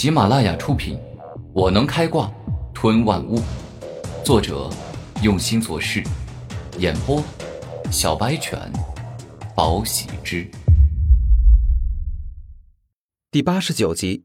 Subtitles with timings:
[0.00, 0.96] 喜马拉雅出品，
[1.52, 2.32] 《我能开挂
[2.72, 3.36] 吞万物》，
[4.24, 4.70] 作者
[5.22, 6.02] 用心做事，
[6.78, 7.22] 演播
[7.92, 8.58] 小白犬，
[9.54, 10.50] 宝喜之。
[13.30, 14.24] 第八十九集，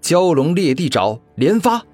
[0.00, 1.84] 蛟龙裂地爪连发，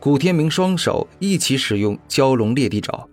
[0.00, 3.06] 古天明双手一起使用蛟龙裂地爪，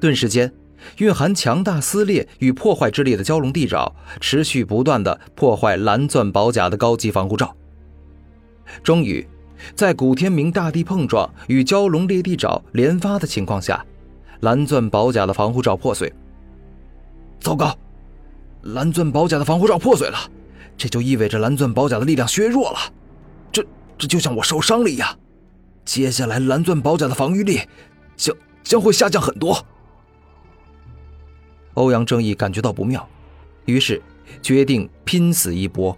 [0.00, 0.50] 顿时间。
[0.98, 7.54] 蕴含强大撕裂与破坏之力的蛟龙地爪，持续不断的破坏蓝钻宝甲的高级防护罩。
[8.82, 9.26] 终于，
[9.74, 13.84] 在古天明大地碰撞与蛟龙裂地爪连发的情况下，
[14.40, 16.12] 蓝钻宝甲的防护罩破碎。
[17.40, 17.76] 糟糕，
[18.62, 20.18] 蓝钻宝甲的防护罩破碎了，
[20.76, 22.78] 这就意味着蓝钻宝甲的力量削弱了。
[23.50, 23.64] 这
[23.96, 25.18] 这就像我受伤了一样，
[25.84, 27.60] 接下来蓝钻宝甲的防御力
[28.16, 29.64] 将将会下降很多。
[31.78, 33.08] 欧阳正义感觉到不妙，
[33.64, 34.02] 于是
[34.42, 35.96] 决定拼死一搏。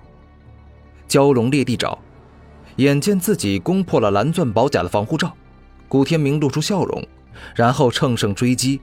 [1.09, 1.99] 蛟龙裂地爪，
[2.77, 5.35] 眼见自己攻破了蓝钻宝甲的防护罩，
[5.89, 7.03] 古天明露出笑容，
[7.55, 8.83] 然后乘胜追击，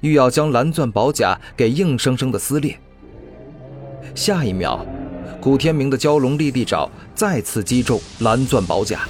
[0.00, 2.80] 欲要将蓝钻宝甲给硬生生的撕裂。
[4.14, 4.84] 下一秒，
[5.42, 9.02] 古天明的蛟龙裂地爪再次击中蓝钻宝甲，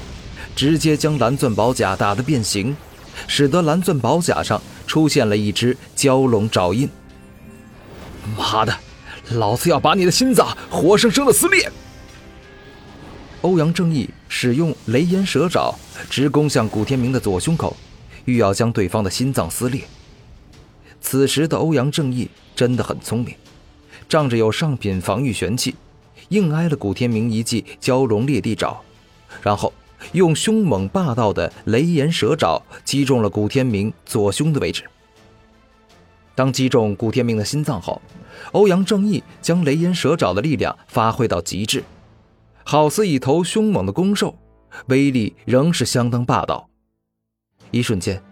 [0.57, 2.77] 直接将蓝钻宝甲打得变形，
[3.29, 6.89] 使得蓝钻宝甲上出现了一只蛟龙爪印。
[8.37, 8.77] 妈的，
[9.33, 11.71] 老子要把你的心脏活生生的撕裂！
[13.43, 15.75] 欧阳正义使用雷炎蛇爪
[16.11, 17.77] 直攻向古天明的左胸口，
[18.27, 19.83] 欲要将对方的心脏撕裂。
[21.01, 23.35] 此时的欧阳正义真的很聪明，
[24.09, 25.75] 仗着有上品防御玄器，
[26.29, 28.83] 硬挨了古天明一记蛟龙裂地爪，
[29.43, 29.73] 然后
[30.13, 34.85] 用凶猛霸道的雷炎蛇爪击中了古天明左胸的位置。
[36.35, 38.01] 当击中古天明的心脏后，
[38.53, 41.85] 欧阳正义将雷炎蛇爪的力量发挥到极致，
[42.65, 44.37] 好似一头凶猛的公兽，
[44.87, 46.69] 威力仍是相当霸道。
[47.71, 48.23] 一瞬间，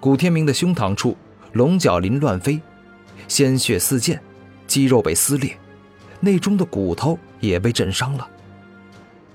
[0.00, 1.16] 古天明的胸膛处
[1.52, 2.60] 龙角鳞乱飞，
[3.28, 4.20] 鲜血四溅，
[4.66, 5.58] 肌肉被撕裂，
[6.20, 8.28] 内中的骨头也被震伤了。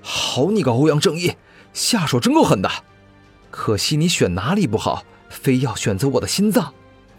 [0.00, 1.32] 好你个欧阳正义，
[1.72, 2.68] 下手真够狠的！
[3.50, 6.72] 可惜你选哪里不好，非要选择我的心脏。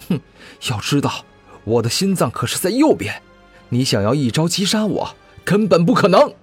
[0.10, 0.20] 哼，
[0.70, 1.24] 要知道，
[1.66, 3.22] 我的心脏可是在右边，
[3.70, 6.34] 你想要一招击杀我，根本不可能。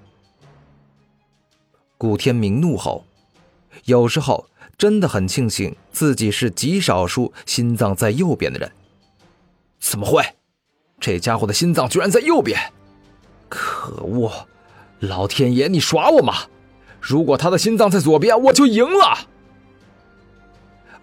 [1.99, 3.05] 古天明怒吼
[3.85, 4.47] ：“有时候
[4.79, 8.73] 真的很庆幸自己是极少数心脏在右边的人。”
[9.79, 10.23] 怎么会？
[10.99, 12.59] 这家伙的心脏居然在右边！
[13.49, 14.47] 可恶！
[15.01, 16.35] 老天爷，你耍我吗？
[17.01, 19.27] 如果他的心脏在左边，我就赢了。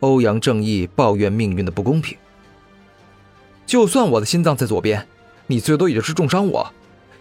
[0.01, 2.15] 欧阳正义抱怨命运的不公平。
[3.67, 5.05] 就算我的心脏在左边，
[5.45, 6.73] 你最多也就是重伤我。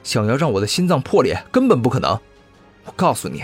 [0.05, 2.13] 想要让我的心脏破裂，根本不可能。
[2.85, 3.43] 我告诉你，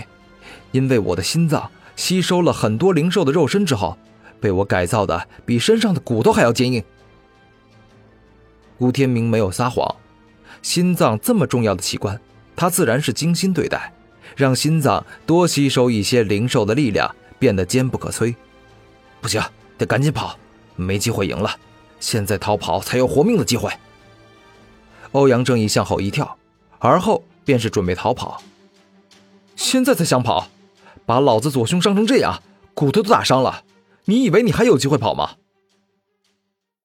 [0.71, 3.97] 因为我的心脏吸收了很多灵兽的肉身之后，
[4.39, 6.81] 被我改造的比身上的骨头还要坚硬。
[8.79, 9.95] 古天明没有撒谎，
[10.61, 12.17] 心脏这么重要的器官，
[12.55, 13.93] 他自然是精心对待，
[14.37, 18.33] 让心脏多吸收一些灵兽的力量，变得坚不可摧。
[19.19, 19.41] 不行，
[19.77, 20.39] 得赶紧跑，
[20.77, 21.53] 没机会赢了。
[22.03, 23.71] 现在逃跑才有活命的机会。
[25.13, 26.37] 欧阳正义向后一跳，
[26.79, 28.43] 而后便是准备逃跑。
[29.55, 30.49] 现在才想跑，
[31.05, 32.43] 把老子左胸伤成这样，
[32.73, 33.63] 骨头都打伤了，
[34.03, 35.37] 你以为你还有机会跑吗？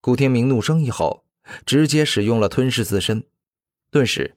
[0.01, 1.25] 古天明怒声一吼，
[1.67, 3.25] 直接使用了吞噬自身，
[3.91, 4.37] 顿时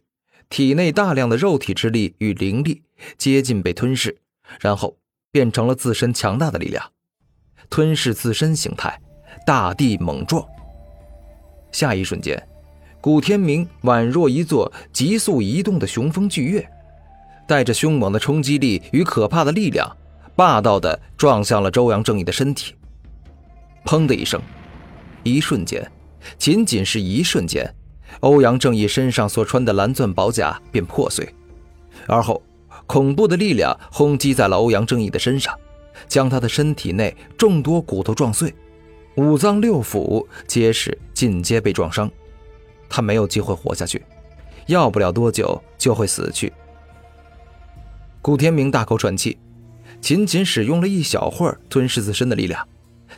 [0.49, 2.81] 体内大量的肉体之力与灵力
[3.19, 4.17] 接近被吞噬，
[4.59, 4.97] 然后
[5.31, 6.91] 变成了自身强大的力量，
[7.69, 8.99] 吞噬自身形态，
[9.45, 10.43] 大地猛撞。
[11.71, 12.41] 下一瞬间，
[12.99, 16.69] 古天明宛若一座急速移动的雄风巨岳，
[17.47, 19.89] 带着凶猛的冲击力与可怕的力量，
[20.35, 22.75] 霸道的撞向了周阳正义的身体。
[23.85, 24.39] 砰的一声，
[25.23, 25.91] 一瞬间，
[26.37, 27.73] 仅仅是一瞬间，
[28.19, 31.28] 欧阳正义身上所穿的蓝钻宝甲便破碎，
[32.07, 32.41] 而后
[32.85, 35.57] 恐怖的力量轰击在了欧阳正义的身上，
[36.07, 38.53] 将他的身体内众多骨头撞碎。
[39.16, 42.09] 五脏六腑皆是尽皆被撞伤，
[42.87, 44.03] 他没有机会活下去，
[44.67, 46.52] 要不了多久就会死去。
[48.22, 49.37] 古天明大口喘气，
[49.99, 52.66] 仅仅使用了一小会儿吞噬自身的力量，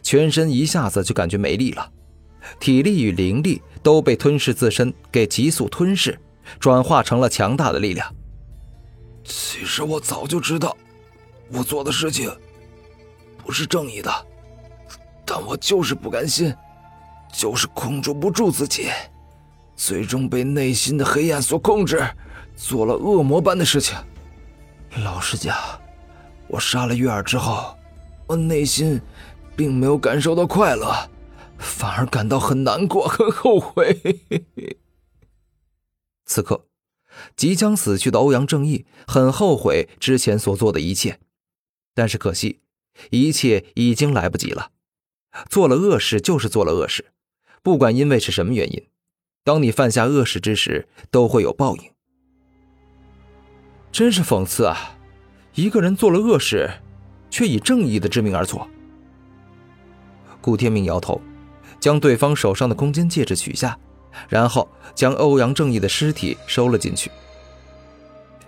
[0.02, 1.92] 全身一下子就感觉没力了，
[2.60, 6.20] 体力与灵力都被吞噬自身给急速吞噬，
[6.60, 8.16] 转化成了强大的力量。
[9.24, 10.76] 其实我早就知道，
[11.52, 12.36] 我做的事情
[13.38, 14.12] 不是正义的。
[15.26, 16.54] 但我就是不甘心，
[17.32, 18.90] 就是控制不住自己，
[19.76, 22.06] 最终被内心的黑暗所控制，
[22.56, 23.98] 做了恶魔般的事情。
[24.98, 25.58] 老实讲，
[26.48, 27.76] 我杀了月儿之后，
[28.28, 29.02] 我内心
[29.56, 31.10] 并没有感受到快乐，
[31.58, 34.00] 反而感到很难过、很后悔。
[36.26, 36.68] 此刻，
[37.36, 41.20] 即将死去的欧阳正义很后悔之前所做的一切，
[41.96, 42.62] 但是可惜，
[43.10, 44.73] 一切已经来不及了。
[45.50, 47.12] 做了恶事就是做了恶事，
[47.62, 48.88] 不管因为是什么原因，
[49.44, 51.84] 当你犯下恶事之时，都会有报应。
[53.92, 54.98] 真是讽刺啊！
[55.54, 56.70] 一个人做了恶事，
[57.30, 58.68] 却以正义的之名而做。
[60.42, 61.22] 顾天明摇头，
[61.80, 63.78] 将对方手上的空间戒指取下，
[64.28, 67.12] 然后将欧阳正义的尸体收了进去。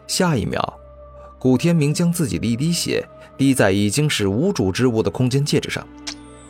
[0.08, 0.80] 下一秒，
[1.38, 5.88] 古天明将自己的一滴血滴在已经是无主之物的空间戒指上，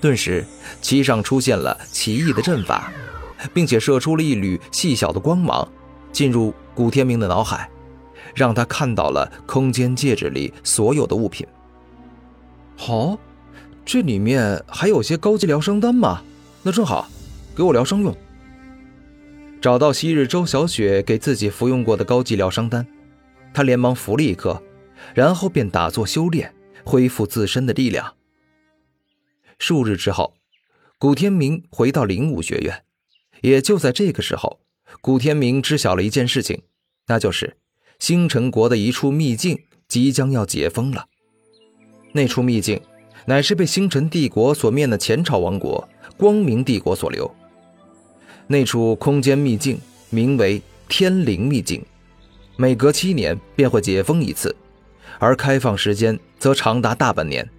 [0.06, 0.46] 顿时
[0.82, 2.92] 其上出现了奇异的阵法，
[3.56, 5.68] 并且射出了一缕细小的光芒，
[6.12, 7.68] 进入古天明的脑海。
[8.36, 11.48] 让他看到了空间戒指里所有的物品。
[12.78, 13.18] 好，
[13.84, 16.22] 这里面还有些高级疗伤丹吗？
[16.62, 17.10] 那正好，
[17.56, 18.16] 给我疗伤用。
[19.60, 22.86] 找到昔日周小雪给自己服用过的高级疗伤丹，
[23.56, 24.62] 他连忙服了一颗，
[25.16, 26.54] 然后便打坐修炼，
[26.84, 28.14] 恢复自身的力量。
[29.60, 30.36] 数日之后，
[30.98, 32.84] 古天明回到灵武学院。
[33.42, 34.60] 也就在这个时候，
[35.02, 36.64] 古天明知晓了一件事情，
[37.08, 37.58] 那就是。
[37.98, 39.58] 星辰国的一处秘境
[39.88, 41.06] 即将要解封了。
[42.12, 42.82] 那处秘境，
[43.26, 45.88] 乃是被星辰帝国所灭的前朝王国
[46.18, 47.34] 光明帝国所留。
[48.48, 49.80] 那处空间秘境
[50.10, 51.84] 名为天灵秘境，
[52.58, 54.54] 每隔七年便会解封一次，
[55.18, 57.50] 而开放时间则长达大半年。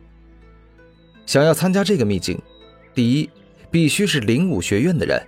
[1.26, 2.40] 想要参加这个秘境，
[2.94, 3.28] 第一，
[3.70, 5.20] 必须是灵武学院的人；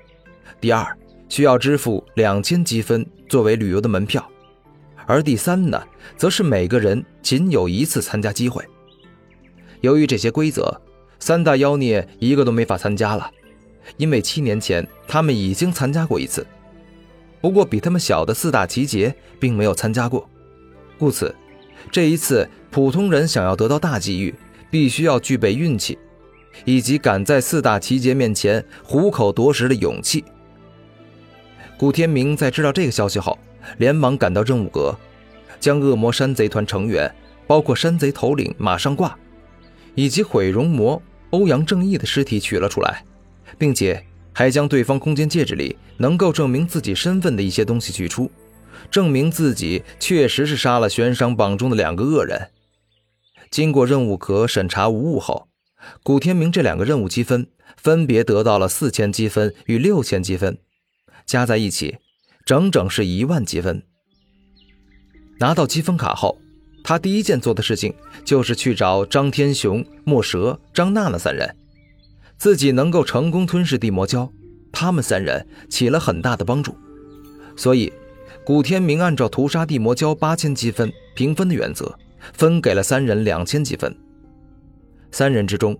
[0.61, 0.97] 第二，
[1.29, 4.27] 需要支付两千积分作为旅游的门票。
[5.07, 5.83] 而第三呢，
[6.17, 8.65] 则是每个人仅有一次参加机会。
[9.81, 10.81] 由于这些规则，
[11.19, 13.29] 三大妖孽一个都没法参加了，
[13.97, 16.47] 因为七年前他们已经参加过一次。
[17.41, 20.29] 不过比他们小的四大奇杰并没有参加过，
[20.97, 21.35] 故此，
[21.91, 24.35] 这一次普通人想要得到大机遇，
[24.71, 25.99] 必须要具备运气，
[26.65, 30.25] 以及敢在四大奇杰面前虎口夺食的勇气。
[31.77, 33.39] 古天明在知道这个消息后。
[33.77, 34.97] 连忙赶到任务阁，
[35.61, 37.13] 将恶魔山贼团成员，
[37.47, 39.15] 包括山贼头领马上挂，
[39.95, 43.05] 以及毁容魔欧阳正义的尸体取了出来，
[43.59, 48.31] 并且还将对方空间戒指里能够证明自己身份的一些东西取出，
[48.91, 52.49] 证明自己确实是杀了悬赏榜中的两个恶人。
[53.51, 55.49] 经过任务阁审查无误后，
[56.03, 60.59] 古天明这两个任务积分分别得到了四千积分与六千积分，
[61.27, 61.99] 加在一起。
[62.45, 63.83] 整整是一万积分。
[65.39, 66.39] 拿到积分卡后，
[66.83, 71.55] 他第一件做的事情就是去找张天雄、莫蛇、张娜娜三人。
[72.39, 74.31] 自己能够成功吞噬地魔蛟，
[74.73, 76.75] 他们三人起了很大的帮助。
[77.55, 77.93] 所以，
[78.47, 81.99] 古天明按照屠杀地魔蛟八千积分平分的原则，
[82.33, 83.95] 分给了三人两千积分。
[85.11, 85.79] 三人之中，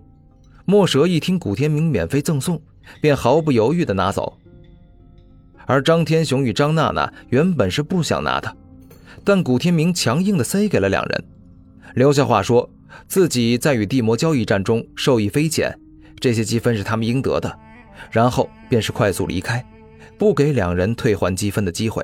[0.65, 2.61] 墨蛇一听古天明免费赠送，
[3.01, 4.37] 便毫不犹豫地拿走。
[5.65, 8.57] 而张天雄与张娜娜原本是不想拿的，
[9.23, 11.23] 但古天明强硬的塞给了两人，
[11.93, 12.67] 留下话说
[13.07, 15.79] 自己在与地魔交易战中受益匪浅，
[16.19, 17.59] 这些积分是他们应得的，
[18.09, 19.63] 然后便是快速离开，
[20.17, 22.03] 不给两人退还积分的机会。